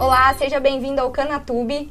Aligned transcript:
Olá, 0.00 0.32
seja 0.34 0.60
bem-vindo 0.60 1.00
ao 1.00 1.10
Canatube. 1.10 1.90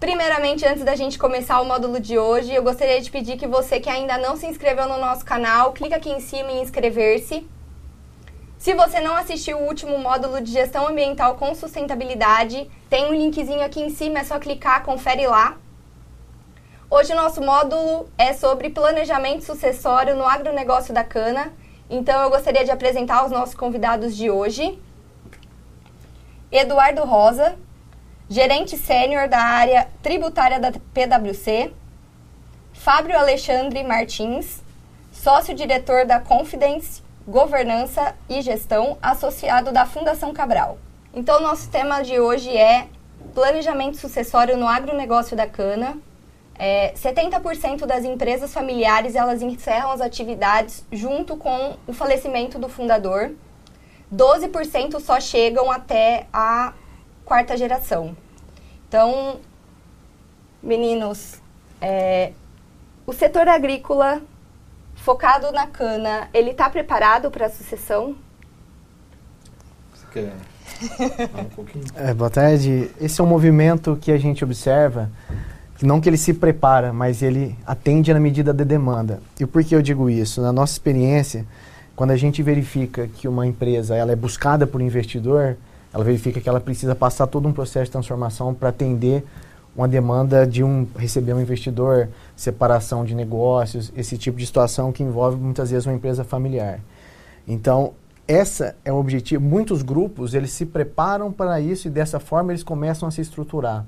Primeiramente, 0.00 0.66
antes 0.66 0.82
da 0.82 0.96
gente 0.96 1.16
começar 1.16 1.60
o 1.60 1.64
módulo 1.64 2.00
de 2.00 2.18
hoje, 2.18 2.52
eu 2.52 2.64
gostaria 2.64 3.00
de 3.00 3.08
pedir 3.12 3.36
que 3.36 3.46
você 3.46 3.78
que 3.78 3.88
ainda 3.88 4.18
não 4.18 4.36
se 4.36 4.44
inscreveu 4.44 4.88
no 4.88 4.98
nosso 4.98 5.24
canal, 5.24 5.72
clica 5.72 5.94
aqui 5.94 6.10
em 6.10 6.18
cima 6.18 6.50
em 6.50 6.62
inscrever-se. 6.62 7.46
Se 8.58 8.74
você 8.74 8.98
não 8.98 9.14
assistiu 9.14 9.56
o 9.56 9.68
último 9.68 9.96
módulo 10.00 10.40
de 10.40 10.50
gestão 10.50 10.88
ambiental 10.88 11.36
com 11.36 11.54
sustentabilidade, 11.54 12.68
tem 12.90 13.06
um 13.06 13.14
linkzinho 13.14 13.64
aqui 13.64 13.80
em 13.80 13.90
cima, 13.90 14.18
é 14.18 14.24
só 14.24 14.40
clicar, 14.40 14.82
confere 14.82 15.28
lá. 15.28 15.56
Hoje 16.90 17.12
o 17.12 17.16
nosso 17.16 17.40
módulo 17.40 18.10
é 18.18 18.32
sobre 18.32 18.68
planejamento 18.68 19.44
sucessório 19.44 20.16
no 20.16 20.26
agronegócio 20.26 20.92
da 20.92 21.04
cana. 21.04 21.52
Então 21.88 22.20
eu 22.24 22.30
gostaria 22.30 22.64
de 22.64 22.72
apresentar 22.72 23.24
os 23.24 23.30
nossos 23.30 23.54
convidados 23.54 24.16
de 24.16 24.28
hoje. 24.28 24.76
Eduardo 26.50 27.04
Rosa, 27.04 27.56
gerente 28.28 28.76
sênior 28.76 29.28
da 29.28 29.38
área 29.38 29.88
tributária 30.02 30.60
da 30.60 30.72
PwC. 30.94 31.72
Fábio 32.72 33.18
Alexandre 33.18 33.82
Martins, 33.82 34.62
sócio-diretor 35.10 36.06
da 36.06 36.20
Confidence 36.20 37.02
Governança 37.26 38.14
e 38.28 38.40
Gestão, 38.40 38.96
associado 39.02 39.72
da 39.72 39.84
Fundação 39.84 40.32
Cabral. 40.32 40.78
Então, 41.12 41.40
nosso 41.40 41.68
tema 41.68 42.02
de 42.02 42.20
hoje 42.20 42.56
é 42.56 42.86
planejamento 43.34 43.96
sucessório 43.96 44.56
no 44.56 44.68
agronegócio 44.68 45.36
da 45.36 45.46
cana. 45.46 45.98
É, 46.58 46.92
70% 46.92 47.84
das 47.84 48.04
empresas 48.04 48.52
familiares 48.54 49.14
elas 49.14 49.42
encerram 49.42 49.90
as 49.90 50.00
atividades 50.00 50.86
junto 50.92 51.36
com 51.36 51.76
o 51.86 51.92
falecimento 51.92 52.58
do 52.58 52.68
fundador. 52.68 53.32
12% 54.14 55.00
só 55.00 55.20
chegam 55.20 55.70
até 55.70 56.26
a 56.32 56.72
quarta 57.24 57.56
geração. 57.56 58.16
Então, 58.88 59.40
meninos, 60.62 61.40
é, 61.80 62.32
o 63.06 63.12
setor 63.12 63.48
agrícola 63.48 64.22
focado 64.94 65.52
na 65.52 65.66
cana, 65.66 66.28
ele 66.32 66.50
está 66.50 66.70
preparado 66.70 67.30
para 67.30 67.46
a 67.46 67.50
sucessão? 67.50 68.16
Você 69.92 70.06
quer 70.12 70.32
um 71.40 71.44
pouquinho? 71.44 71.84
É, 71.96 72.12
boa 72.12 72.28
tarde. 72.28 72.90
Esse 73.00 73.20
é 73.20 73.24
um 73.24 73.26
movimento 73.26 73.96
que 74.00 74.12
a 74.12 74.18
gente 74.18 74.44
observa 74.44 75.10
não 75.84 76.00
que 76.00 76.08
ele 76.08 76.16
se 76.16 76.32
prepara, 76.32 76.92
mas 76.92 77.20
ele 77.20 77.56
atende 77.66 78.12
na 78.14 78.20
medida 78.20 78.54
da 78.54 78.64
demanda. 78.64 79.20
E 79.38 79.44
por 79.44 79.62
que 79.62 79.74
eu 79.74 79.82
digo 79.82 80.08
isso? 80.08 80.40
Na 80.40 80.52
nossa 80.52 80.72
experiência, 80.72 81.44
quando 81.96 82.10
a 82.10 82.16
gente 82.16 82.42
verifica 82.42 83.08
que 83.08 83.26
uma 83.26 83.46
empresa 83.46 83.96
ela 83.96 84.12
é 84.12 84.16
buscada 84.16 84.66
por 84.66 84.82
investidor, 84.82 85.56
ela 85.92 86.04
verifica 86.04 86.40
que 86.42 86.48
ela 86.48 86.60
precisa 86.60 86.94
passar 86.94 87.26
todo 87.26 87.48
um 87.48 87.52
processo 87.52 87.86
de 87.86 87.90
transformação 87.92 88.52
para 88.52 88.68
atender 88.68 89.24
uma 89.74 89.88
demanda 89.88 90.46
de 90.46 90.62
um 90.62 90.86
receber 90.96 91.32
um 91.32 91.40
investidor, 91.40 92.08
separação 92.36 93.02
de 93.02 93.14
negócios, 93.14 93.90
esse 93.96 94.18
tipo 94.18 94.38
de 94.38 94.44
situação 94.44 94.92
que 94.92 95.02
envolve 95.02 95.38
muitas 95.38 95.70
vezes 95.70 95.86
uma 95.86 95.94
empresa 95.94 96.22
familiar. 96.22 96.80
Então, 97.48 97.94
essa 98.28 98.76
é 98.84 98.92
o 98.92 98.96
objetivo. 98.96 99.42
Muitos 99.42 99.82
grupos 99.82 100.34
eles 100.34 100.50
se 100.50 100.66
preparam 100.66 101.32
para 101.32 101.60
isso 101.60 101.88
e 101.88 101.90
dessa 101.90 102.20
forma 102.20 102.52
eles 102.52 102.62
começam 102.62 103.08
a 103.08 103.10
se 103.10 103.22
estruturar. 103.22 103.86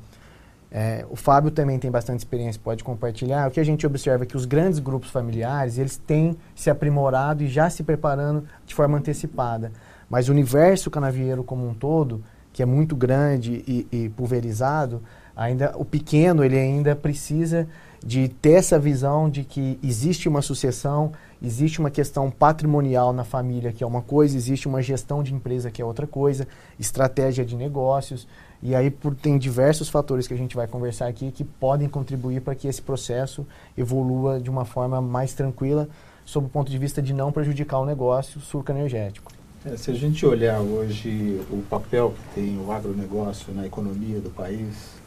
É, 0.71 1.07
o 1.09 1.17
Fábio 1.17 1.51
também 1.51 1.79
tem 1.79 1.91
bastante 1.91 2.19
experiência, 2.19 2.61
pode 2.63 2.85
compartilhar. 2.85 3.49
O 3.49 3.51
que 3.51 3.61
a 3.61 3.65
gente 3.65 3.87
observa 3.87 4.25
é 4.25 4.27
que 4.27 4.37
os 4.37 4.45
grandes 4.45 4.79
grupos 4.79 5.11
familiares, 5.11 5.79
eles 5.79 5.97
têm 5.97 6.37
se 6.55 6.69
aprimorado 6.69 7.43
e 7.43 7.49
já 7.49 7.71
se 7.71 7.83
preparando 7.83 8.45
de 8.67 8.75
forma 8.75 8.99
antecipada. 8.99 9.73
Mas 10.11 10.29
o 10.29 10.33
universo 10.33 10.91
canavieiro 10.91 11.43
como 11.43 11.67
um 11.67 11.75
todo, 11.75 12.23
que 12.53 12.63
é 12.63 12.67
muito 12.67 12.95
grande 12.95 13.65
e, 13.67 13.87
e 13.91 14.09
pulverizado, 14.11 15.03
ainda 15.34 15.73
o 15.77 15.84
pequeno, 15.84 16.45
ele 16.45 16.59
ainda 16.59 16.95
precisa 16.95 17.67
de 18.04 18.28
ter 18.28 18.53
essa 18.53 18.78
visão 18.78 19.28
de 19.28 19.44
que 19.44 19.78
existe 19.82 20.28
uma 20.28 20.42
sucessão, 20.42 21.12
existe 21.42 21.81
uma 21.81 21.91
questão 21.91 22.31
patrimonial 22.31 23.12
na 23.12 23.25
família, 23.25 23.72
que 23.72 23.82
é 23.82 23.86
uma 23.86 24.03
coisa, 24.03 24.36
existe 24.36 24.69
uma 24.69 24.82
gestão 24.82 25.22
de 25.22 25.34
empresa, 25.34 25.70
que 25.70 25.82
é 25.82 25.84
outra 25.84 26.06
coisa, 26.06 26.47
estratégia 26.78 27.44
de 27.44 27.56
negócios. 27.56 28.26
E 28.62 28.75
aí 28.75 28.91
por, 28.91 29.14
tem 29.14 29.38
diversos 29.38 29.88
fatores 29.88 30.26
que 30.26 30.34
a 30.34 30.36
gente 30.36 30.56
vai 30.56 30.66
conversar 30.66 31.06
aqui 31.06 31.31
que 31.31 31.44
podem 31.44 31.88
contribuir 31.88 32.41
para 32.41 32.54
que 32.54 32.66
esse 32.66 32.82
processo 32.82 33.47
evolua 33.76 34.41
de 34.41 34.50
uma 34.50 34.65
forma 34.65 35.00
mais 35.00 35.32
tranquila, 35.32 35.88
sob 36.25 36.47
o 36.47 36.50
ponto 36.50 36.70
de 36.70 36.78
vista 36.78 37.00
de 37.00 37.12
não 37.12 37.32
prejudicar 37.32 37.78
o 37.78 37.86
negócio 37.86 38.41
surco-energético. 38.41 39.32
É, 39.65 39.76
se 39.76 39.91
a 39.91 39.94
gente 39.94 40.25
olhar 40.25 40.60
hoje 40.60 41.41
o 41.50 41.62
papel 41.69 42.15
que 42.15 42.41
tem 42.41 42.59
o 42.59 42.70
agronegócio 42.70 43.53
na 43.53 43.66
economia 43.66 44.20
do 44.20 44.30
país 44.30 44.97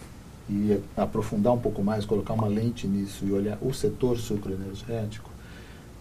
e 0.49 0.79
aprofundar 0.97 1.53
um 1.53 1.59
pouco 1.59 1.83
mais, 1.83 2.05
colocar 2.05 2.33
uma 2.33 2.47
lente 2.47 2.87
nisso 2.87 3.25
e 3.25 3.31
olhar 3.31 3.57
o 3.61 3.73
setor 3.73 4.17
sucroenergético, 4.17 5.29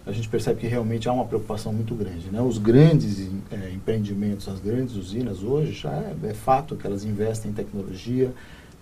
a 0.07 0.13
gente 0.13 0.29
percebe 0.29 0.61
que 0.61 0.67
realmente 0.67 1.09
há 1.09 1.13
uma 1.13 1.25
preocupação 1.25 1.73
muito 1.73 1.95
grande. 1.95 2.31
Né? 2.31 2.41
Os 2.41 2.59
grandes 2.59 3.31
é, 3.51 3.71
empreendimentos, 3.71 4.49
as 4.49 4.59
grandes 4.59 4.97
usinas, 4.97 5.43
hoje 5.43 5.73
já 5.73 5.93
é, 5.93 6.17
é, 6.25 6.35
fato 6.35 6.75
que 6.75 6.87
elas 6.87 7.05
investem 7.05 7.51
em 7.51 7.55
tecnologia, 7.55 8.33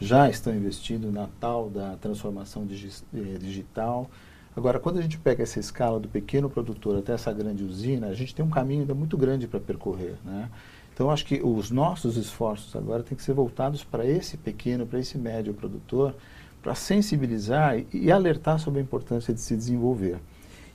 já 0.00 0.30
estão 0.30 0.54
investindo 0.54 1.10
na 1.10 1.28
tal 1.40 1.68
da 1.68 1.96
transformação 1.96 2.64
digi 2.64 2.88
eh, 3.12 3.36
digital. 3.38 4.08
Agora, 4.56 4.78
quando 4.78 4.98
a 4.98 5.02
gente 5.02 5.18
pega 5.18 5.42
essa 5.42 5.58
escala 5.58 5.98
do 5.98 6.08
pequeno 6.08 6.48
produtor 6.48 6.96
até 6.96 7.12
essa 7.12 7.32
grande 7.32 7.64
usina, 7.64 8.06
a 8.06 8.14
gente 8.14 8.32
tem 8.32 8.44
um 8.44 8.48
caminho 8.48 8.82
ainda 8.82 8.94
muito 8.94 9.16
grande 9.16 9.48
para 9.48 9.58
percorrer. 9.58 10.14
Né? 10.24 10.48
Então, 10.98 11.12
acho 11.12 11.24
que 11.24 11.40
os 11.44 11.70
nossos 11.70 12.16
esforços 12.16 12.74
agora 12.74 13.04
têm 13.04 13.16
que 13.16 13.22
ser 13.22 13.32
voltados 13.32 13.84
para 13.84 14.04
esse 14.04 14.36
pequeno, 14.36 14.84
para 14.84 14.98
esse 14.98 15.16
médio 15.16 15.54
produtor, 15.54 16.12
para 16.60 16.74
sensibilizar 16.74 17.80
e, 17.92 18.10
alertar 18.10 18.58
sobre 18.58 18.80
a 18.80 18.82
importância 18.82 19.32
de 19.32 19.40
se 19.40 19.54
desenvolver. 19.54 20.16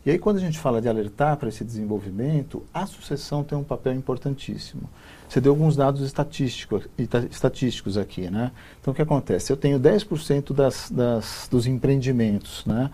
E 0.06 0.12
aí, 0.12 0.18
quando 0.18 0.38
a 0.38 0.40
gente 0.40 0.58
fala 0.58 0.82
de 0.82 0.88
alertar 0.88 1.36
para 1.36 1.50
esse 1.50 1.66
desenvolvimento, 1.66 2.64
a 2.74 2.86
sucessão 2.86 3.44
tem 3.44 3.58
um 3.58 3.66
papel 3.66 3.92
importantíssimo. 3.92 4.90
Você 5.28 5.42
deu 5.42 5.52
alguns 5.52 5.76
dados 5.76 6.00
estatísticos, 6.00 6.88
estatísticos 7.30 7.98
aqui, 7.98 8.30
né? 8.30 8.54
Então, 8.80 8.94
o 8.94 8.96
que 8.96 9.02
acontece? 9.02 9.52
Eu 9.52 9.58
tenho 9.58 9.78
10% 9.78 10.54
das, 10.54 10.90
das, 10.90 11.50
dos 11.52 11.68
empreendimentos, 11.68 12.66
né? 12.66 12.90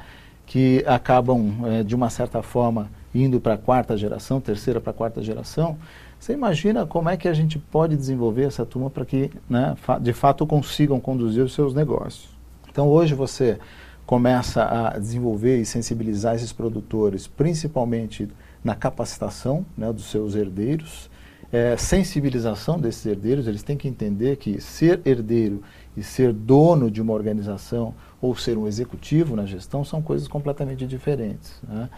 Que 0.47 0.83
acabam, 0.87 1.63
é, 1.67 1.83
de 1.83 1.93
uma 1.93 2.09
certa 2.09 2.41
forma, 2.41 2.89
indo 3.13 3.39
para 3.39 3.53
a 3.53 3.57
quarta 3.57 3.95
geração, 3.95 4.41
terceira 4.41 4.81
para 4.81 4.89
a 4.89 4.95
quarta 4.95 5.21
geração. 5.21 5.77
Você 6.19 6.33
imagina 6.33 6.85
como 6.85 7.09
é 7.09 7.15
que 7.15 7.29
a 7.29 7.33
gente 7.33 7.57
pode 7.57 7.95
desenvolver 7.95 8.43
essa 8.43 8.65
turma 8.65 8.89
para 8.89 9.05
que, 9.05 9.31
né, 9.49 9.75
de 10.01 10.11
fato, 10.11 10.45
consigam 10.45 10.99
conduzir 10.99 11.43
os 11.43 11.53
seus 11.53 11.73
negócios. 11.73 12.29
Então, 12.69 12.89
hoje 12.89 13.15
você 13.15 13.57
começa 14.05 14.63
a 14.63 14.97
desenvolver 14.97 15.61
e 15.61 15.65
sensibilizar 15.65 16.35
esses 16.35 16.51
produtores, 16.51 17.25
principalmente 17.25 18.27
na 18.61 18.75
capacitação 18.75 19.65
né, 19.77 19.93
dos 19.93 20.05
seus 20.05 20.35
herdeiros, 20.35 21.09
é, 21.51 21.75
sensibilização 21.77 22.79
desses 22.79 23.05
herdeiros, 23.05 23.47
eles 23.47 23.63
têm 23.63 23.77
que 23.77 23.87
entender 23.87 24.35
que 24.35 24.61
ser 24.61 25.01
herdeiro 25.05 25.63
e 25.97 26.03
ser 26.03 26.31
dono 26.31 26.91
de 26.91 27.01
uma 27.01 27.13
organização 27.13 27.95
ou 28.21 28.35
ser 28.35 28.57
um 28.57 28.67
executivo 28.67 29.35
na 29.35 29.45
gestão 29.45 29.83
são 29.83 30.01
coisas 30.01 30.27
completamente 30.27 30.85
diferentes. 30.85 31.59
Né? 31.67 31.89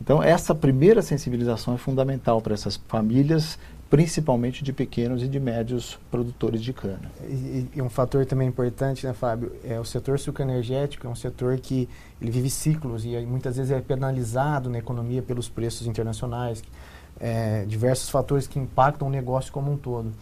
Então, 0.00 0.22
essa 0.22 0.54
primeira 0.54 1.00
sensibilização 1.02 1.74
é 1.74 1.78
fundamental 1.78 2.40
para 2.40 2.54
essas 2.54 2.76
famílias 2.88 3.58
principalmente 3.88 4.64
de 4.64 4.72
pequenos 4.72 5.22
e 5.22 5.28
de 5.28 5.38
médios 5.38 5.98
produtores 6.10 6.60
de 6.60 6.72
cana. 6.72 7.10
E, 7.22 7.68
e, 7.76 7.82
um 7.82 7.88
fator 7.88 8.26
também 8.26 8.48
importante, 8.48 9.06
né, 9.06 9.12
Fábio, 9.12 9.52
é 9.64 9.78
o 9.78 9.84
setor 9.84 10.18
sucroenergético 10.18 11.06
é 11.06 11.10
um 11.10 11.14
setor 11.14 11.56
que 11.58 11.88
ele 12.20 12.30
vive 12.30 12.50
ciclos 12.50 13.04
e 13.04 13.16
muitas 13.24 13.56
vezes 13.56 13.70
é 13.70 13.80
penalizado 13.80 14.68
na 14.68 14.78
economia 14.78 15.22
pelos 15.22 15.48
preços 15.48 15.86
internacionais, 15.86 16.64
é, 17.20 17.64
diversos 17.64 18.10
fatores 18.10 18.46
que 18.46 18.58
impactam 18.58 19.06
o 19.06 19.10
negócio 19.10 19.52
como 19.52 19.70
um 19.70 19.76
todo. 19.76 20.12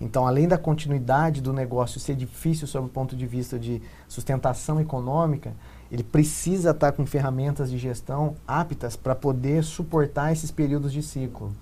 Então, 0.00 0.26
além 0.26 0.48
da 0.48 0.56
continuidade 0.56 1.42
do 1.42 1.52
negócio 1.52 2.00
ser 2.00 2.16
difícil 2.16 2.66
sob 2.66 2.86
o 2.86 2.88
ponto 2.88 3.14
de 3.14 3.26
vista 3.26 3.58
de 3.58 3.82
sustentação 4.08 4.80
econômica, 4.80 5.52
ele 5.90 6.04
precisa 6.04 6.70
estar 6.70 6.92
com 6.92 7.04
ferramentas 7.04 7.70
de 7.70 7.78
gestão 7.78 8.36
aptas 8.46 8.94
para 8.94 9.14
poder 9.14 9.64
suportar 9.64 10.32
esses 10.32 10.50
períodos 10.50 10.92
de 10.92 11.02
ciclo. 11.02 11.52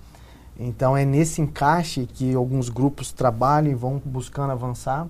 Então 0.59 0.95
é 0.95 1.05
nesse 1.05 1.41
encaixe 1.41 2.05
que 2.05 2.35
alguns 2.35 2.69
grupos 2.69 3.11
trabalham 3.11 3.71
e 3.71 3.75
vão 3.75 4.01
buscando 4.03 4.51
avançar, 4.51 5.07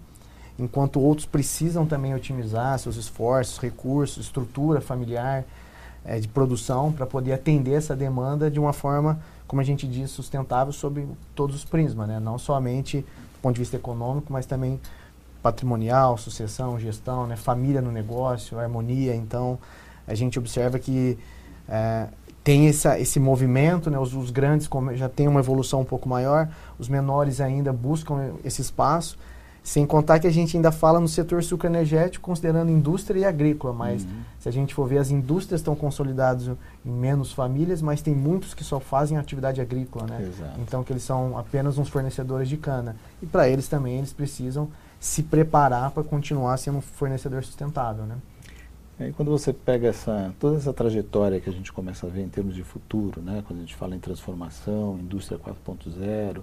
enquanto 0.57 0.99
outros 1.01 1.25
precisam 1.25 1.85
também 1.85 2.13
otimizar 2.13 2.77
seus 2.79 2.95
esforços, 2.95 3.57
recursos, 3.57 4.25
estrutura 4.25 4.79
familiar 4.79 5.43
é, 6.05 6.19
de 6.19 6.27
produção 6.27 6.91
para 6.91 7.05
poder 7.05 7.33
atender 7.33 7.73
essa 7.73 7.95
demanda 7.95 8.49
de 8.49 8.59
uma 8.59 8.71
forma, 8.71 9.19
como 9.47 9.61
a 9.61 9.65
gente 9.65 9.87
diz, 9.87 10.11
sustentável 10.11 10.71
sobre 10.71 11.07
todos 11.35 11.55
os 11.55 11.65
prismas, 11.65 12.07
né? 12.07 12.19
não 12.19 12.37
somente 12.37 12.99
do 12.99 13.41
ponto 13.41 13.55
de 13.55 13.61
vista 13.61 13.75
econômico, 13.75 14.31
mas 14.31 14.45
também 14.45 14.79
patrimonial, 15.41 16.17
sucessão, 16.17 16.79
gestão, 16.79 17.27
né? 17.27 17.35
família 17.35 17.81
no 17.81 17.91
negócio, 17.91 18.59
harmonia. 18.59 19.15
Então 19.15 19.57
a 20.07 20.13
gente 20.13 20.37
observa 20.37 20.79
que 20.79 21.17
é, 21.67 22.07
tem 22.43 22.67
essa, 22.67 22.99
esse 22.99 23.19
movimento, 23.19 23.89
né? 23.89 23.99
os, 23.99 24.13
os 24.13 24.31
grandes 24.31 24.69
já 24.95 25.07
têm 25.07 25.27
uma 25.27 25.39
evolução 25.39 25.81
um 25.81 25.85
pouco 25.85 26.07
maior, 26.07 26.49
os 26.77 26.89
menores 26.89 27.39
ainda 27.39 27.71
buscam 27.71 28.33
esse 28.43 28.61
espaço. 28.61 29.17
Sem 29.69 29.85
contar 29.85 30.17
que 30.17 30.25
a 30.25 30.31
gente 30.31 30.57
ainda 30.57 30.71
fala 30.71 30.99
no 30.99 31.07
setor 31.07 31.43
sucroenergético 31.43 32.25
considerando 32.25 32.71
indústria 32.71 33.19
e 33.19 33.23
agrícola, 33.23 33.71
mas 33.71 34.03
uhum. 34.03 34.09
se 34.39 34.49
a 34.49 34.51
gente 34.51 34.73
for 34.73 34.87
ver, 34.87 34.97
as 34.97 35.11
indústrias 35.11 35.61
estão 35.61 35.75
consolidadas 35.75 36.47
em 36.83 36.89
menos 36.89 37.31
famílias, 37.31 37.79
mas 37.79 38.01
tem 38.01 38.15
muitos 38.15 38.55
que 38.55 38.63
só 38.63 38.79
fazem 38.79 39.15
atividade 39.15 39.61
agrícola, 39.61 40.07
né? 40.07 40.23
Exato. 40.27 40.59
Então 40.59 40.83
que 40.83 40.91
eles 40.91 41.03
são 41.03 41.37
apenas 41.37 41.77
uns 41.77 41.87
fornecedores 41.87 42.49
de 42.49 42.57
cana. 42.57 42.95
E 43.21 43.27
para 43.27 43.47
eles 43.47 43.67
também 43.67 43.99
eles 43.99 44.11
precisam 44.11 44.69
se 44.99 45.21
preparar 45.21 45.91
para 45.91 46.03
continuar 46.03 46.57
sendo 46.57 46.79
um 46.79 46.81
fornecedor 46.81 47.43
sustentável, 47.43 48.07
né? 48.07 48.15
E 48.99 49.11
quando 49.11 49.29
você 49.29 49.53
pega 49.53 49.89
essa, 49.89 50.33
toda 50.39 50.57
essa 50.57 50.73
trajetória 50.73 51.39
que 51.39 51.47
a 51.47 51.53
gente 51.53 51.71
começa 51.71 52.07
a 52.07 52.09
ver 52.09 52.23
em 52.23 52.27
termos 52.27 52.55
de 52.55 52.63
futuro, 52.63 53.21
né, 53.21 53.43
quando 53.47 53.59
a 53.59 53.61
gente 53.61 53.75
fala 53.75 53.95
em 53.95 53.99
transformação, 53.99 54.97
indústria 54.99 55.39
4.0, 55.39 56.41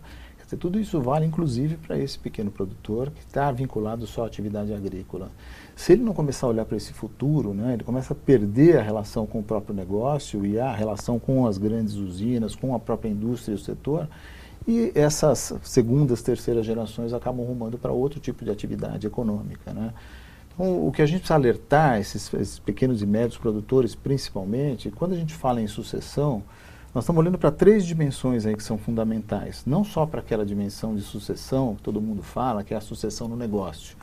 tudo 0.55 0.79
isso 0.79 1.01
vale 1.01 1.27
inclusive 1.27 1.77
para 1.77 1.99
esse 1.99 2.19
pequeno 2.19 2.51
produtor 2.51 3.11
que 3.11 3.21
está 3.21 3.51
vinculado 3.51 4.07
só 4.07 4.23
à 4.23 4.27
atividade 4.27 4.73
agrícola. 4.73 5.31
Se 5.75 5.93
ele 5.93 6.05
não 6.05 6.15
começar 6.15 6.47
a 6.47 6.51
olhar 6.51 6.65
para 6.65 6.77
esse 6.77 6.93
futuro, 6.93 7.53
né, 7.53 7.73
ele 7.73 7.83
começa 7.83 8.13
a 8.13 8.17
perder 8.17 8.79
a 8.79 8.83
relação 8.83 9.27
com 9.27 9.41
o 9.41 9.43
próprio 9.43 9.75
negócio 9.75 10.47
e 10.47 10.61
a 10.61 10.73
relação 10.73 11.19
com 11.19 11.47
as 11.47 11.59
grandes 11.59 11.95
usinas, 11.95 12.55
com 12.55 12.75
a 12.75 12.79
própria 12.79 13.09
indústria 13.09 13.55
e 13.55 13.57
o 13.57 13.59
setor, 13.59 14.09
e 14.69 14.93
essas 14.95 15.53
segundas, 15.63 16.23
terceiras 16.23 16.67
gerações 16.67 17.13
acabam 17.13 17.45
rumando 17.45 17.79
para 17.79 17.93
outro 17.93 18.19
tipo 18.19 18.45
de 18.45 18.51
atividade 18.51 19.07
econômica. 19.07 19.73
Né? 19.73 19.93
Então, 20.53 20.87
o 20.87 20.91
que 20.91 21.03
a 21.03 21.07
gente 21.07 21.21
precisa 21.21 21.35
alertar, 21.35 22.01
esses, 22.01 22.33
esses 22.35 22.59
pequenos 22.59 23.03
e 23.03 23.07
médios 23.07 23.37
produtores 23.37 23.95
principalmente, 23.95 24.91
quando 24.91 25.13
a 25.13 25.17
gente 25.17 25.35
fala 25.35 25.61
em 25.61 25.67
sucessão, 25.67 26.43
nós 26.97 27.05
estamos 27.05 27.21
olhando 27.21 27.37
para 27.37 27.53
três 27.53 27.85
dimensões 27.85 28.47
aí 28.47 28.57
que 28.57 28.63
são 28.63 28.79
fundamentais. 28.79 29.65
Não 29.67 29.85
só 29.85 30.07
para 30.07 30.21
aquela 30.21 30.47
dimensão 30.47 30.97
de 30.97 31.03
sucessão 31.03 31.75
que 31.75 31.83
todo 31.83 32.01
mundo 32.01 32.23
fala, 32.23 32.65
que 32.65 32.73
é 32.73 32.77
a 32.79 32.81
sucessão 32.81 33.29
no 33.29 33.37
negócio. 33.37 33.99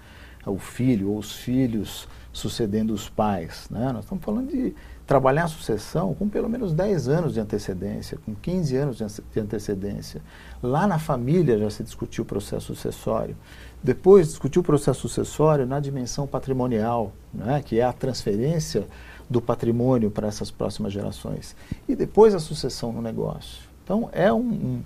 É 0.45 0.49
o 0.51 0.59
filho 0.59 1.09
ou 1.09 1.17
os 1.17 1.31
filhos 1.31 2.07
sucedendo 2.31 2.93
os 2.93 3.09
pais. 3.09 3.67
Né? 3.71 3.91
Nós 3.91 4.03
estamos 4.05 4.23
falando 4.23 4.51
de 4.51 4.75
trabalhar 5.05 5.45
a 5.45 5.47
sucessão 5.47 6.13
com 6.13 6.29
pelo 6.29 6.49
menos 6.49 6.73
10 6.73 7.07
anos 7.09 7.33
de 7.33 7.39
antecedência, 7.39 8.17
com 8.25 8.33
15 8.33 8.75
anos 8.77 8.97
de 8.97 9.39
antecedência. 9.39 10.21
Lá 10.61 10.87
na 10.87 10.97
família 10.97 11.57
já 11.57 11.69
se 11.69 11.83
discutiu 11.83 12.23
o 12.23 12.27
processo 12.27 12.67
sucessório. 12.67 13.35
Depois 13.83 14.27
discutiu 14.27 14.61
o 14.61 14.65
processo 14.65 15.01
sucessório 15.01 15.65
na 15.65 15.79
dimensão 15.79 16.25
patrimonial, 16.25 17.11
né, 17.33 17.61
que 17.63 17.79
é 17.79 17.83
a 17.83 17.91
transferência 17.91 18.87
do 19.29 19.41
patrimônio 19.41 20.09
para 20.09 20.27
essas 20.27 20.49
próximas 20.49 20.93
gerações. 20.93 21.55
E 21.87 21.95
depois 21.95 22.33
a 22.33 22.39
sucessão 22.39 22.93
no 22.93 23.01
negócio. 23.01 23.63
Então 23.83 24.09
é 24.13 24.31
um, 24.31 24.39
um, 24.39 24.83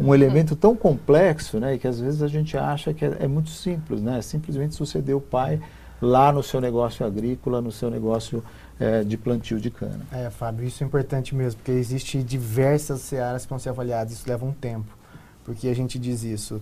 um 0.00 0.14
elemento 0.14 0.56
tão 0.56 0.74
complexo 0.74 1.60
né, 1.60 1.76
que 1.76 1.86
às 1.86 2.00
vezes 2.00 2.22
a 2.22 2.28
gente 2.28 2.56
acha 2.56 2.94
que 2.94 3.04
é, 3.04 3.18
é 3.20 3.28
muito 3.28 3.50
simples, 3.50 4.00
né, 4.00 4.22
simplesmente 4.22 4.74
suceder 4.74 5.14
o 5.14 5.20
pai 5.20 5.60
lá 6.00 6.32
no 6.32 6.42
seu 6.42 6.60
negócio 6.60 7.04
agrícola, 7.04 7.60
no 7.60 7.72
seu 7.72 7.90
negócio 7.90 8.42
é, 8.78 9.02
de 9.02 9.16
plantio 9.16 9.60
de 9.60 9.70
cana. 9.70 10.06
É, 10.12 10.30
Fábio, 10.30 10.66
isso 10.66 10.82
é 10.82 10.86
importante 10.86 11.34
mesmo, 11.34 11.58
porque 11.58 11.72
existe 11.72 12.22
diversas 12.22 13.00
searas 13.00 13.44
que 13.44 13.50
vão 13.50 13.58
ser 13.58 13.70
avaliadas, 13.70 14.12
isso 14.12 14.28
leva 14.28 14.44
um 14.44 14.52
tempo. 14.52 14.96
Porque 15.44 15.68
a 15.68 15.74
gente 15.74 15.98
diz 15.98 16.22
isso, 16.22 16.60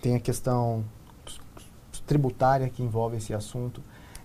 tem 0.00 0.14
a 0.14 0.20
questão 0.20 0.84
tributária 2.06 2.68
que 2.68 2.82
envolve 2.82 3.16
esse 3.16 3.34
assunto, 3.34 3.82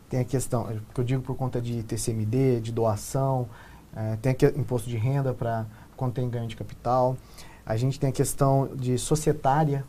tem 0.09 0.19
a 0.19 0.25
questão, 0.25 0.67
que 0.93 0.99
eu 0.99 1.03
digo 1.03 1.21
por 1.23 1.35
conta 1.35 1.61
de 1.61 1.81
TCMD, 1.83 2.59
de 2.59 2.71
doação, 2.71 3.47
é, 3.95 4.17
tem 4.17 4.31
aqui 4.33 4.45
imposto 4.57 4.89
de 4.89 4.97
renda 4.97 5.33
para 5.33 5.65
quando 5.95 6.13
tem 6.13 6.29
ganho 6.29 6.47
de 6.47 6.55
capital. 6.55 7.17
A 7.65 7.77
gente 7.77 7.99
tem 7.99 8.09
a 8.09 8.13
questão 8.13 8.69
de 8.75 8.97
societária, 8.97 9.83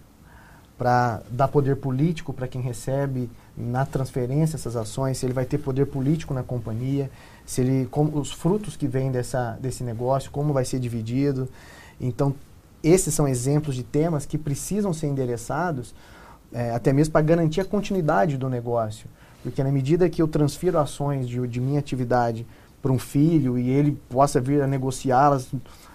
para 0.83 1.23
dar 1.31 1.47
poder 1.47 1.77
político 1.77 2.33
para 2.33 2.49
quem 2.49 2.61
recebe 2.61 3.31
na 3.57 3.87
transferência 3.87 4.57
essas 4.57 4.75
ações, 4.75 5.17
se 5.17 5.25
ele 5.25 5.33
vai 5.33 5.45
ter 5.45 5.59
poder 5.59 5.87
político 5.87 6.35
na 6.35 6.43
companhia, 6.43 7.09
se 7.47 7.61
ele 7.61 7.87
como, 7.89 8.19
os 8.19 8.33
frutos 8.33 8.75
que 8.77 8.89
vêm 8.89 9.13
dessa, 9.13 9.57
desse 9.61 9.85
negócio, 9.85 10.29
como 10.33 10.53
vai 10.53 10.65
ser 10.65 10.81
dividido. 10.81 11.49
Então, 12.01 12.35
esses 12.83 13.15
são 13.15 13.29
exemplos 13.29 13.77
de 13.77 13.85
temas 13.85 14.27
que 14.27 14.37
precisam 14.37 14.93
ser 14.93 15.07
endereçados 15.07 15.95
é, 16.53 16.73
até 16.73 16.93
mesmo 16.93 17.13
para 17.13 17.23
garantir 17.23 17.61
a 17.61 17.65
continuidade 17.65 18.37
do 18.37 18.49
negócio. 18.49 19.07
Porque 19.41 19.63
na 19.63 19.71
medida 19.71 20.11
que 20.11 20.21
eu 20.21 20.27
transfiro 20.27 20.81
ações 20.81 21.29
de, 21.29 21.47
de 21.47 21.61
minha 21.61 21.79
atividade 21.79 22.45
para 22.83 22.91
um 22.91 22.99
filho 22.99 23.57
e 23.57 23.71
ele 23.71 23.97
possa 24.11 24.41
vir 24.41 24.61
a 24.61 24.67
negociá-las 24.67 25.49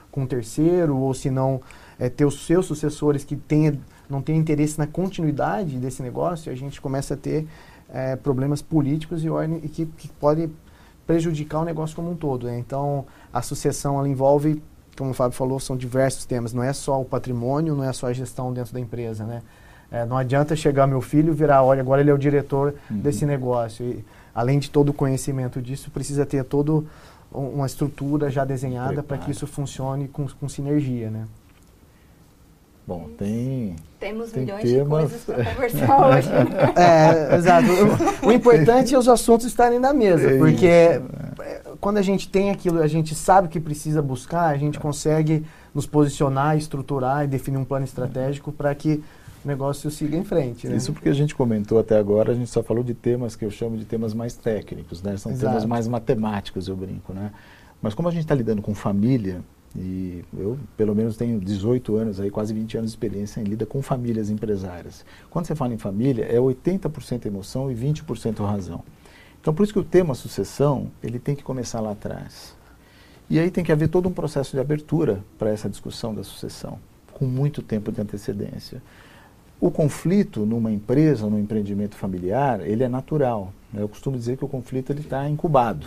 com 0.09 0.21
um 0.21 0.25
terceiro, 0.25 0.95
ou 0.95 1.13
se 1.13 1.29
não, 1.29 1.59
é, 1.99 2.07
ter 2.07 2.25
os 2.25 2.45
seus 2.45 2.65
sucessores 2.65 3.25
que 3.25 3.35
tenha, 3.35 3.77
não 4.09 4.21
tenham 4.21 4.39
interesse 4.39 4.77
na 4.77 4.87
continuidade 4.87 5.77
desse 5.77 6.01
negócio, 6.01 6.51
a 6.51 6.55
gente 6.55 6.79
começa 6.79 7.13
a 7.13 7.17
ter 7.17 7.47
é, 7.89 8.15
problemas 8.15 8.61
políticos 8.61 9.23
e, 9.23 9.29
ordem, 9.29 9.59
e 9.63 9.69
que, 9.69 9.85
que 9.85 10.07
podem 10.09 10.51
prejudicar 11.05 11.59
o 11.59 11.65
negócio 11.65 11.95
como 11.95 12.11
um 12.11 12.15
todo. 12.15 12.47
Né? 12.47 12.59
Então, 12.59 13.05
a 13.31 13.41
sucessão 13.41 13.97
ela 13.97 14.09
envolve, 14.09 14.61
como 14.97 15.11
o 15.11 15.13
Fábio 15.13 15.37
falou, 15.37 15.59
são 15.59 15.77
diversos 15.77 16.25
temas. 16.25 16.53
Não 16.53 16.63
é 16.63 16.73
só 16.73 17.01
o 17.01 17.05
patrimônio, 17.05 17.75
não 17.75 17.83
é 17.83 17.93
só 17.93 18.07
a 18.07 18.13
gestão 18.13 18.51
dentro 18.51 18.73
da 18.73 18.79
empresa, 18.79 19.25
né? 19.25 19.41
É, 19.89 20.05
não 20.05 20.17
adianta 20.17 20.53
chegar 20.53 20.85
meu 20.85 20.99
filho 20.99 21.31
e 21.31 21.35
virar, 21.35 21.63
olha, 21.63 21.79
agora 21.79 22.01
ele 22.01 22.09
é 22.09 22.13
o 22.13 22.17
diretor 22.17 22.75
uhum. 22.91 22.99
desse 22.99 23.25
negócio. 23.25 23.85
E, 23.85 24.05
além 24.35 24.59
de 24.59 24.69
todo 24.69 24.89
o 24.89 24.93
conhecimento 24.93 25.61
disso, 25.61 25.89
precisa 25.89 26.25
ter 26.25 26.43
toda 26.43 26.83
uma 27.31 27.65
estrutura 27.65 28.29
já 28.29 28.43
desenhada 28.43 29.01
para 29.01 29.17
que 29.17 29.31
isso 29.31 29.47
funcione 29.47 30.09
com, 30.09 30.27
com 30.27 30.49
sinergia, 30.49 31.09
né? 31.09 31.25
Bom, 32.87 33.09
tem. 33.17 33.75
Temos 33.99 34.31
tem 34.31 34.43
milhões 34.43 34.63
temas... 34.63 34.83
de 34.83 34.89
coisas 34.89 35.23
para 35.25 35.43
conversar 35.53 36.07
hoje. 36.07 36.29
é, 36.77 37.35
exato. 37.35 37.67
O, 38.23 38.27
o, 38.27 38.31
importante 38.31 38.95
é 38.95 38.97
os 38.97 39.09
assuntos 39.09 39.45
estarem 39.45 39.77
na 39.77 39.93
mesa, 39.93 40.31
é 40.31 40.37
porque 40.37 40.65
isso, 40.65 41.41
é. 41.41 41.61
quando 41.81 41.97
a 41.97 42.01
gente 42.01 42.29
tem 42.29 42.49
aquilo, 42.49 42.81
a 42.81 42.87
gente 42.87 43.13
sabe 43.13 43.49
que 43.49 43.59
precisa 43.59 44.01
buscar, 44.01 44.45
a 44.45 44.57
gente 44.57 44.79
consegue 44.79 45.45
nos 45.75 45.85
posicionar, 45.85 46.57
estruturar 46.57 47.25
e 47.25 47.27
definir 47.27 47.57
um 47.57 47.65
plano 47.65 47.83
estratégico 47.83 48.53
para 48.53 48.73
que 48.73 49.03
o 49.43 49.47
negócio 49.47 49.91
siga 49.91 50.15
em 50.15 50.23
frente. 50.23 50.65
Né? 50.65 50.77
Isso 50.77 50.93
porque 50.93 51.09
a 51.09 51.13
gente 51.13 51.35
comentou 51.35 51.77
até 51.79 51.99
agora, 51.99 52.31
a 52.31 52.35
gente 52.35 52.49
só 52.49 52.63
falou 52.63 52.85
de 52.85 52.93
temas 52.93 53.35
que 53.35 53.43
eu 53.43 53.51
chamo 53.51 53.75
de 53.75 53.83
temas 53.83 54.13
mais 54.13 54.33
técnicos, 54.33 55.03
né? 55.03 55.17
São 55.17 55.33
Exato. 55.33 55.51
temas 55.51 55.65
mais 55.65 55.89
matemáticos, 55.89 56.69
eu 56.69 56.75
brinco, 56.75 57.11
né? 57.11 57.31
Mas 57.81 57.93
como 57.93 58.07
a 58.07 58.11
gente 58.11 58.21
está 58.21 58.33
lidando 58.33 58.61
com 58.61 58.73
família, 58.73 59.41
e 59.75 60.23
eu, 60.37 60.57
pelo 60.75 60.95
menos, 60.95 61.17
tenho 61.17 61.39
18 61.39 61.95
anos, 61.95 62.19
aí, 62.19 62.29
quase 62.29 62.53
20 62.53 62.77
anos 62.77 62.91
de 62.91 62.97
experiência 62.97 63.41
em 63.41 63.43
lida 63.43 63.65
com 63.65 63.81
famílias 63.81 64.29
empresárias. 64.29 65.05
Quando 65.29 65.45
você 65.45 65.55
fala 65.55 65.73
em 65.73 65.77
família, 65.77 66.25
é 66.25 66.37
80% 66.37 67.25
emoção 67.25 67.71
e 67.71 67.75
20% 67.75 68.45
razão. 68.45 68.83
Então, 69.39 69.53
por 69.53 69.63
isso 69.63 69.73
que 69.73 69.79
o 69.79 69.83
tema 69.83 70.15
sucessão, 70.15 70.91
ele 71.03 71.19
tem 71.19 71.35
que 71.35 71.43
começar 71.43 71.79
lá 71.79 71.91
atrás. 71.91 72.55
E 73.29 73.39
aí 73.39 73.51
tem 73.51 73.63
que 73.63 73.71
haver 73.71 73.89
todo 73.89 74.07
um 74.07 74.13
processo 74.13 74.51
de 74.51 74.59
abertura 74.59 75.23
para 75.37 75.49
essa 75.49 75.69
discussão 75.69 76.13
da 76.15 76.23
sucessão, 76.23 76.79
com 77.13 77.25
muito 77.25 77.61
tempo 77.61 77.91
de 77.91 78.01
antecedência. 78.01 78.81
O 79.59 79.69
conflito 79.69 80.45
numa 80.45 80.71
empresa, 80.71 81.27
num 81.27 81.39
empreendimento 81.39 81.95
familiar, 81.95 82.61
ele 82.65 82.83
é 82.83 82.87
natural. 82.87 83.51
Né? 83.73 83.81
Eu 83.81 83.89
costumo 83.89 84.17
dizer 84.17 84.37
que 84.37 84.45
o 84.45 84.47
conflito 84.47 84.93
está 84.93 85.27
incubado. 85.29 85.85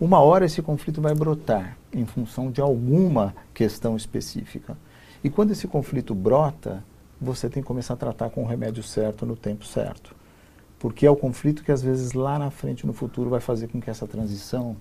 Uma 0.00 0.20
hora 0.20 0.44
esse 0.44 0.60
conflito 0.62 1.00
vai 1.00 1.14
brotar 1.14 1.76
em 1.92 2.04
função 2.04 2.50
de 2.50 2.60
alguma 2.60 3.34
questão 3.52 3.96
específica. 3.96 4.76
E 5.22 5.30
quando 5.30 5.52
esse 5.52 5.66
conflito 5.66 6.14
brota, 6.14 6.84
você 7.20 7.48
tem 7.48 7.62
que 7.62 7.66
começar 7.66 7.94
a 7.94 7.96
tratar 7.96 8.30
com 8.30 8.42
o 8.42 8.46
remédio 8.46 8.82
certo 8.82 9.24
no 9.24 9.36
tempo 9.36 9.64
certo. 9.64 10.14
Porque 10.78 11.06
é 11.06 11.10
o 11.10 11.16
conflito 11.16 11.64
que 11.64 11.72
às 11.72 11.82
vezes 11.82 12.12
lá 12.12 12.38
na 12.38 12.50
frente, 12.50 12.86
no 12.86 12.92
futuro, 12.92 13.30
vai 13.30 13.40
fazer 13.40 13.68
com 13.68 13.80
que 13.80 13.88
essa 13.88 14.06
transição, 14.06 14.76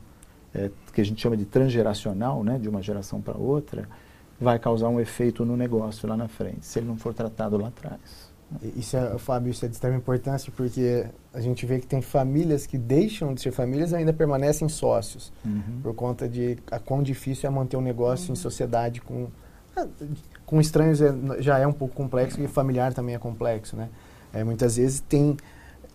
é, 0.54 0.70
que 0.94 1.00
a 1.00 1.06
gente 1.06 1.22
chama 1.22 1.38
de 1.38 1.46
transgeracional, 1.46 2.44
né, 2.44 2.60
de 2.60 2.68
uma 2.68 2.82
geração 2.82 3.22
para 3.22 3.38
outra, 3.38 3.88
vai 4.40 4.60
causar 4.60 4.90
um 4.90 5.00
efeito 5.00 5.46
no 5.46 5.56
negócio 5.56 6.08
lá 6.10 6.18
na 6.18 6.28
frente, 6.28 6.66
se 6.66 6.80
ele 6.80 6.88
não 6.88 6.98
for 6.98 7.14
tratado 7.14 7.58
lá 7.58 7.70
atrás. 7.70 8.33
Isso 8.76 8.96
é, 8.98 9.18
Fábio, 9.18 9.52
isso 9.52 9.66
é 9.66 9.68
de 9.68 9.76
extrema 9.76 9.98
importância 9.98 10.52
porque 10.56 11.06
a 11.34 11.42
gente 11.42 11.66
vê 11.66 11.80
que 11.80 11.88
tem 11.88 12.02
famílias 12.02 12.66
que 12.66 12.78
deixam 12.78 13.34
de 13.34 13.42
ser 13.42 13.52
famílias 13.52 13.92
e 13.92 13.96
ainda 13.96 14.14
permanecem 14.14 14.68
sócios 14.70 15.32
uhum. 15.46 15.80
por 15.82 15.94
conta 15.96 16.28
de 16.28 16.58
a 16.70 16.80
quão 16.80 17.02
difícil 17.02 17.48
é 17.48 17.52
manter 17.52 17.78
um 17.78 17.82
negócio 17.82 18.28
uhum. 18.28 18.34
em 18.34 18.36
sociedade 18.36 19.02
com 19.02 19.28
ah, 19.76 19.88
com 20.46 20.62
estranhos 20.62 21.02
é, 21.02 21.12
já 21.40 21.58
é 21.58 21.66
um 21.66 21.74
pouco 21.74 21.96
complexo 21.96 22.42
e 22.42 22.48
familiar 22.48 22.94
também 22.94 23.16
é 23.16 23.20
complexo, 23.20 23.76
né? 23.76 23.90
É, 24.32 24.44
muitas 24.44 24.78
vezes 24.78 25.00
tem 25.00 25.38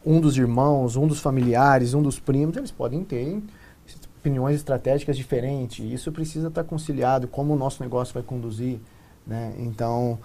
um 0.04 0.20
dos 0.20 0.36
irmãos, 0.36 0.96
um 0.96 1.06
dos 1.06 1.20
familiares, 1.20 1.94
um 1.94 2.02
dos 2.02 2.18
primos, 2.18 2.56
eles 2.56 2.70
podem 2.70 3.04
ter 3.04 3.42
opiniões 4.18 4.56
estratégicas 4.56 5.16
diferentes. 5.16 5.84
E 5.84 5.92
isso 5.92 6.12
precisa 6.12 6.48
estar 6.48 6.64
conciliado, 6.64 7.26
como 7.26 7.54
o 7.54 7.56
nosso 7.56 7.82
negócio 7.82 8.12
vai 8.12 8.22
conduzir. 8.22 8.78
Né? 9.26 9.54
Então, 9.58 10.18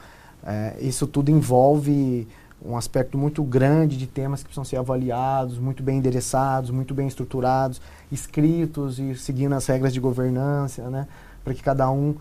é, 0.46 0.76
isso 0.80 1.08
tudo 1.08 1.32
envolve 1.32 2.28
um 2.66 2.78
aspecto 2.78 3.18
muito 3.18 3.44
grande 3.44 3.98
de 3.98 4.08
temas 4.08 4.40
que 4.42 4.46
precisam 4.46 4.64
ser 4.64 4.78
avaliados, 4.78 5.58
muito 5.58 5.84
bem 5.84 5.98
endereçados, 5.98 6.70
muito 6.70 6.94
bem 6.94 7.08
estruturados, 7.08 7.82
escritos 8.12 9.00
e 9.00 9.16
seguindo 9.16 9.54
as 9.54 9.66
regras 9.66 9.94
de 9.94 10.00
governança, 10.00 10.90
né? 10.90 11.08
para 11.44 11.54
que 11.54 11.62
cada 11.62 11.92
um 11.92 12.16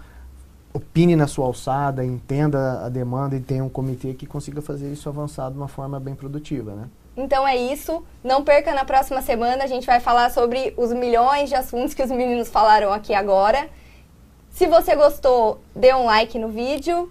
opine 0.74 1.14
na 1.14 1.26
sua 1.26 1.46
alçada, 1.46 2.04
entenda 2.04 2.84
a 2.84 2.88
demanda 2.88 3.36
e 3.36 3.40
tenha 3.40 3.62
um 3.62 3.68
comitê 3.68 4.14
que 4.14 4.26
consiga 4.26 4.62
fazer 4.62 4.90
isso 4.90 5.08
avançar 5.08 5.50
de 5.50 5.56
uma 5.56 5.68
forma 5.68 6.00
bem 6.00 6.14
produtiva, 6.14 6.74
né? 6.74 6.88
Então 7.14 7.46
é 7.46 7.54
isso. 7.54 8.02
Não 8.24 8.42
perca 8.42 8.72
na 8.72 8.84
próxima 8.84 9.20
semana, 9.20 9.64
a 9.64 9.66
gente 9.66 9.86
vai 9.86 10.00
falar 10.00 10.30
sobre 10.30 10.72
os 10.78 10.90
milhões 10.92 11.50
de 11.50 11.54
assuntos 11.54 11.92
que 11.92 12.02
os 12.02 12.10
meninos 12.10 12.48
falaram 12.48 12.90
aqui 12.90 13.12
agora. 13.12 13.68
Se 14.50 14.66
você 14.66 14.96
gostou, 14.96 15.60
dê 15.76 15.94
um 15.94 16.04
like 16.06 16.38
no 16.38 16.48
vídeo. 16.48 17.10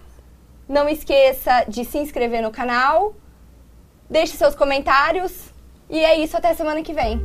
Não 0.72 0.88
esqueça 0.88 1.66
de 1.68 1.84
se 1.84 1.98
inscrever 1.98 2.40
no 2.40 2.50
canal. 2.50 3.14
Deixe 4.08 4.38
seus 4.38 4.54
comentários. 4.54 5.52
E 5.90 5.98
é 6.02 6.18
isso, 6.18 6.34
até 6.34 6.54
semana 6.54 6.82
que 6.82 6.94
vem. 6.94 7.22